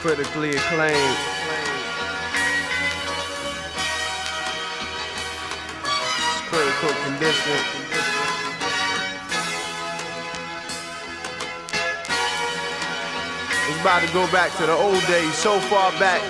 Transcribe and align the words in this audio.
critically 0.00 0.56
acclaimed. 0.56 1.16
It's 6.24 6.40
critical 6.48 6.94
condition. 7.04 7.60
It's 13.68 13.80
about 13.82 14.00
to 14.00 14.12
go 14.14 14.24
back 14.32 14.56
to 14.56 14.64
the 14.64 14.72
old 14.72 15.04
days, 15.06 15.34
so 15.34 15.60
far 15.68 15.92
back, 16.00 16.22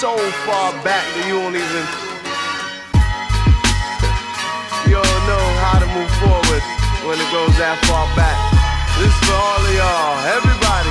so 0.00 0.16
far 0.48 0.72
back 0.82 1.04
that 1.04 1.24
you 1.28 1.36
won't 1.36 1.52
even, 1.54 1.84
you 4.88 4.96
don't 4.96 5.24
know 5.28 5.46
how 5.60 5.76
to 5.84 5.86
move 5.92 6.10
forward 6.16 6.64
when 7.04 7.20
it 7.20 7.28
goes 7.30 7.52
that 7.60 7.76
far 7.84 8.08
back. 8.16 8.40
This 8.96 9.12
is 9.12 9.28
for 9.28 9.36
all 9.36 9.60
of 9.60 9.74
y'all, 9.76 10.16
everybody. 10.32 10.87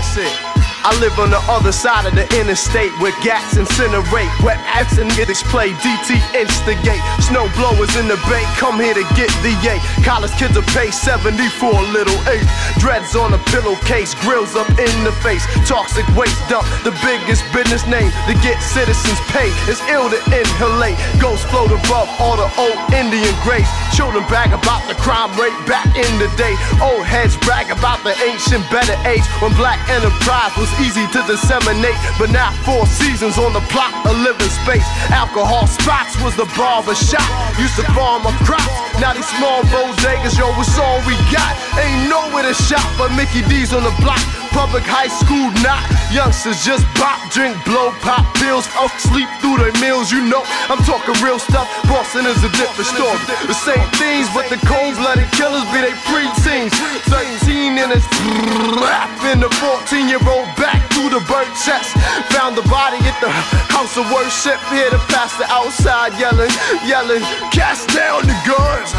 That's 0.00 0.16
it. 0.16 0.57
I 0.86 0.94
live 1.02 1.18
on 1.18 1.30
the 1.30 1.42
other 1.50 1.72
side 1.72 2.06
of 2.06 2.14
the 2.14 2.24
interstate 2.38 2.94
where 3.02 3.14
gats 3.26 3.58
incinerate, 3.58 4.30
wet 4.46 4.62
acts 4.70 4.98
and 4.98 5.10
niggas 5.18 5.42
play, 5.50 5.74
DT 5.82 6.22
instigate. 6.32 7.02
Snow 7.18 7.50
blowers 7.58 7.90
in 7.98 8.06
the 8.06 8.16
bay, 8.30 8.46
come 8.54 8.78
here 8.78 8.94
to 8.94 9.02
get 9.18 9.30
the 9.42 9.52
A. 9.66 9.82
College 10.06 10.30
kids 10.38 10.54
will 10.54 10.70
pay 10.70 10.90
70 10.90 11.34
for 11.58 11.74
a 11.74 11.86
little 11.90 12.14
eight. 12.30 12.46
Dreads 12.78 13.16
on 13.18 13.34
a 13.34 13.40
pillowcase, 13.50 14.14
grills 14.22 14.54
up 14.54 14.70
in 14.78 14.94
the 15.02 15.12
face. 15.20 15.42
Toxic 15.66 16.06
waste 16.14 16.38
dump, 16.46 16.62
the 16.86 16.94
biggest 17.02 17.42
business 17.50 17.82
name 17.90 18.14
to 18.30 18.34
get 18.38 18.62
citizens 18.62 19.18
paid. 19.34 19.50
It's 19.66 19.82
ill 19.90 20.06
to 20.06 20.20
inhalate. 20.30 20.96
Ghosts 21.18 21.44
float 21.50 21.74
above 21.74 22.06
all 22.22 22.38
the 22.38 22.48
old 22.54 22.78
Indian 22.94 23.34
graves. 23.42 23.68
Children 23.98 24.22
brag 24.30 24.54
about 24.54 24.86
the 24.86 24.94
crime 24.94 25.34
rate 25.34 25.58
back 25.66 25.90
in 25.98 26.12
the 26.22 26.30
day. 26.38 26.54
Old 26.78 27.02
heads 27.02 27.34
brag 27.42 27.66
about 27.74 28.00
the 28.06 28.14
ancient 28.22 28.62
better 28.70 28.94
age 29.08 29.26
when 29.42 29.50
black 29.58 29.82
enterprise 29.90 30.54
was 30.56 30.67
easy 30.80 31.06
to 31.14 31.20
disseminate, 31.26 31.98
but 32.18 32.30
now 32.30 32.52
four 32.64 32.86
seasons 32.86 33.38
on 33.38 33.52
the 33.52 33.64
plot, 33.72 33.92
a 34.06 34.12
living 34.12 34.52
space. 34.64 34.86
Alcohol 35.10 35.66
spots 35.66 36.16
was 36.22 36.34
the 36.36 36.46
barber 36.56 36.94
shop. 36.94 37.26
Used 37.58 37.76
to 37.76 37.84
farm 37.92 38.26
our 38.26 38.36
crops. 38.44 38.68
Now 39.00 39.12
these 39.12 39.28
small 39.38 39.62
bodegas, 39.70 40.38
yo, 40.38 40.50
it's 40.58 40.78
all 40.78 40.98
we 41.06 41.14
got. 41.30 41.52
Ain't 41.78 42.10
nowhere 42.10 42.42
to 42.42 42.54
shop 42.54 42.86
but 42.98 43.14
Mickey 43.14 43.42
D's 43.48 43.72
on 43.72 43.84
the 43.84 43.94
block. 44.02 44.47
Public 44.58 44.82
high 44.82 45.06
school 45.06 45.54
not. 45.62 45.86
Youngsters 46.10 46.66
just 46.66 46.82
bop, 46.98 47.22
drink, 47.30 47.54
blow, 47.62 47.94
pop 48.02 48.26
pills, 48.42 48.66
fuck, 48.74 48.90
sleep 48.98 49.30
through 49.38 49.54
their 49.62 49.70
meals. 49.78 50.10
You 50.10 50.26
know, 50.26 50.42
I'm 50.66 50.82
talking 50.82 51.14
real 51.22 51.38
stuff. 51.38 51.70
Boston 51.86 52.26
is 52.26 52.42
a 52.42 52.50
different 52.58 52.90
story. 52.90 53.22
The 53.46 53.54
same 53.54 53.86
things, 54.02 54.26
but 54.34 54.50
the 54.50 54.58
cold-blooded 54.66 55.30
killers 55.30 55.62
be 55.70 55.78
they 55.78 55.94
preteens. 56.10 56.74
13 57.06 57.78
and 57.78 57.94
it's 57.94 58.10
rap 58.82 59.14
in 59.30 59.38
the 59.38 59.50
14 59.62 60.10
year 60.10 60.18
old 60.26 60.50
back 60.58 60.82
through 60.90 61.14
the 61.14 61.22
burnt 61.30 61.54
chest. 61.62 61.94
Found 62.34 62.58
the 62.58 62.66
body 62.66 62.98
at 63.06 63.14
the 63.22 63.30
house 63.70 63.94
of 63.94 64.10
worship. 64.10 64.58
Hear 64.74 64.90
the 64.90 64.98
pastor 65.06 65.46
outside 65.54 66.18
yelling, 66.18 66.50
yelling, 66.82 67.22
cast 67.54 67.94
down 67.94 68.26
the 68.26 68.34
guns. 68.42 68.90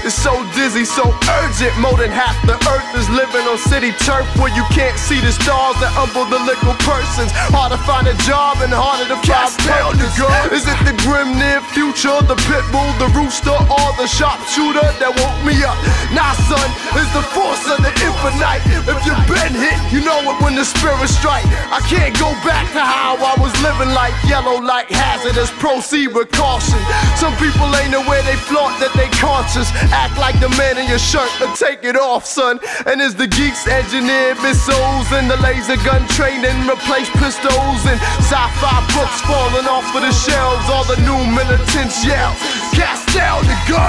It's 0.00 0.16
so 0.16 0.32
dizzy, 0.56 0.84
so 0.88 1.04
urgent. 1.44 1.76
More 1.76 1.96
than 2.00 2.10
half 2.10 2.34
the 2.48 2.56
earth 2.56 2.90
is 2.96 3.08
living 3.12 3.44
on 3.44 3.58
city 3.60 3.92
turf 4.00 4.24
where 4.40 4.48
you 4.56 4.64
can't 4.72 4.96
see 4.96 5.20
the 5.20 5.30
stars 5.30 5.76
that 5.84 5.92
humble 5.92 6.24
the 6.24 6.40
little 6.40 6.72
persons. 6.80 7.28
Hard 7.52 7.76
to 7.76 7.80
find 7.84 8.08
a 8.08 8.16
job 8.24 8.64
and 8.64 8.72
harder 8.72 9.04
to 9.12 9.18
find 9.28 9.52
guns. 9.68 10.00
Is 10.48 10.64
it 10.64 10.80
the 10.88 10.96
grim 11.04 11.36
near 11.36 11.60
future, 11.76 12.16
the 12.24 12.40
pit 12.48 12.64
bull, 12.72 12.88
the 12.96 13.12
rooster, 13.12 13.51
the 14.02 14.10
sharpshooter 14.10 14.82
that 14.98 15.14
woke 15.14 15.40
me 15.46 15.54
up? 15.62 15.78
Nah, 16.10 16.34
son, 16.50 16.66
it's 16.98 17.12
the 17.14 17.22
force 17.30 17.62
of 17.70 17.78
the 17.86 17.94
infinite. 18.02 18.58
If 18.82 18.98
you've 19.06 19.26
been 19.30 19.54
hit, 19.54 19.78
you 19.94 20.02
know 20.02 20.18
it 20.26 20.42
when 20.42 20.58
the 20.58 20.66
spirit 20.66 21.06
strike. 21.06 21.46
I 21.70 21.78
can't 21.86 22.10
go 22.18 22.34
back 22.42 22.66
to 22.74 22.82
how 22.82 23.14
I 23.14 23.38
was 23.38 23.54
living 23.62 23.94
like 23.94 24.10
yellow 24.26 24.58
like 24.58 24.90
hazardous. 24.90 25.54
Proceed 25.62 26.10
with 26.18 26.34
caution. 26.34 26.82
Some 27.14 27.30
people 27.38 27.70
ain't 27.78 27.94
aware 27.94 28.18
they 28.26 28.34
flaunt 28.50 28.74
that 28.82 28.90
they 28.98 29.06
conscious. 29.22 29.70
Act 29.94 30.18
like 30.18 30.34
the 30.42 30.50
man 30.58 30.82
in 30.82 30.90
your 30.90 30.98
shirt, 30.98 31.30
but 31.38 31.54
take 31.54 31.86
it 31.86 31.94
off, 31.94 32.26
son. 32.26 32.58
And 32.90 32.98
as 32.98 33.14
the 33.14 33.30
geeks 33.30 33.70
engineer 33.70 34.34
missiles 34.42 35.06
and 35.14 35.30
the 35.30 35.38
laser 35.38 35.78
gun 35.86 36.02
training 36.18 36.58
replace 36.66 37.06
pistols 37.22 37.80
and 37.86 38.02
sci-fi 38.18 38.82
books 38.98 39.22
falling 39.30 39.70
off 39.70 39.86
of 39.94 40.02
the 40.02 40.10
shelves. 40.10 40.66
All 40.74 40.82
the 40.90 40.98
new 41.06 41.22
militants 41.30 42.02
yell, 42.02 42.34
cast 42.74 43.06
down 43.14 43.46
the 43.46 43.54
guns. 43.70 43.81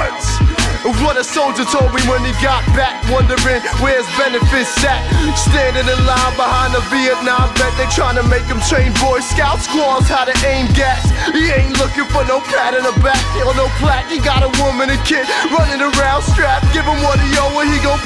Soldier 1.24 1.64
told 1.64 1.96
me 1.96 2.04
when 2.12 2.20
he 2.28 2.36
got 2.44 2.60
back, 2.76 3.00
wondering 3.08 3.64
where's 3.80 4.06
benefits 4.20 4.76
at. 4.84 5.00
Standing 5.40 5.88
in 5.88 6.00
line 6.04 6.36
behind 6.36 6.76
the 6.76 6.84
Vietnam 6.92 7.48
vet, 7.56 7.72
they 7.80 7.88
trying 7.96 8.20
to 8.20 8.26
make 8.28 8.44
him 8.44 8.60
train 8.68 8.92
Boy 9.00 9.24
Scout 9.24 9.64
squads 9.64 10.12
how 10.12 10.28
to 10.28 10.36
aim 10.44 10.68
gas. 10.76 11.08
He 11.32 11.48
ain't 11.48 11.80
looking 11.80 12.06
for 12.12 12.28
no 12.28 12.44
pat 12.52 12.76
in 12.76 12.84
the 12.84 12.96
back 13.00 13.24
or 13.48 13.56
no 13.56 13.72
plaque. 13.80 14.12
He 14.12 14.20
got 14.20 14.44
a 14.44 14.52
woman 14.60 14.92
and 14.92 15.00
kid 15.08 15.24
running 15.48 15.80
around 15.80 16.28
strapped. 16.28 16.68
Give 16.76 16.84
him 16.84 17.00
what 17.08 17.16
he 17.24 17.32
owe 17.40 17.56
and 17.56 17.72
he 17.72 17.80
gon' 17.80 18.03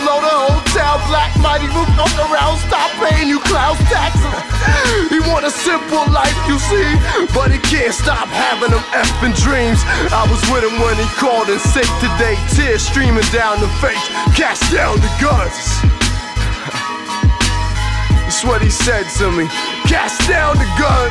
simple 5.57 6.05
life, 6.13 6.37
you 6.47 6.59
see, 6.59 6.85
but 7.33 7.49
he 7.49 7.57
can't 7.65 7.93
stop 7.93 8.27
having 8.29 8.71
them 8.71 8.83
effing 8.93 9.33
dreams. 9.41 9.81
I 10.13 10.27
was 10.29 10.39
with 10.53 10.63
him 10.63 10.79
when 10.79 10.95
he 10.95 11.07
called 11.17 11.49
and 11.49 11.59
sick 11.59 11.89
today. 11.97 12.37
Tears 12.53 12.85
streaming 12.85 13.25
down 13.33 13.59
the 13.59 13.67
face, 13.81 14.07
cast 14.37 14.71
down 14.71 15.01
the 15.01 15.09
guns. 15.17 15.81
That's 18.23 18.45
what 18.45 18.61
he 18.61 18.69
said 18.69 19.09
to 19.17 19.31
me. 19.31 19.47
Cast 19.89 20.29
down 20.29 20.57
the 20.57 20.69
gun. 20.77 21.09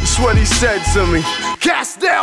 That's 0.00 0.18
what 0.18 0.36
he 0.36 0.44
said 0.44 0.82
to 0.94 1.06
me. 1.06 1.22
Cast 1.60 2.00
down. 2.00 2.20